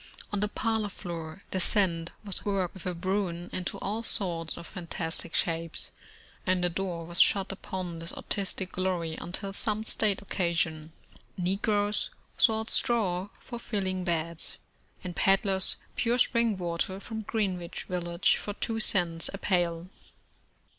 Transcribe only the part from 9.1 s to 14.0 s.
until some state occasion. Negroes sold straw for fill 56 America